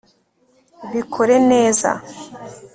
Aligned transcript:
bikore 0.91 1.35
neza 1.51 1.89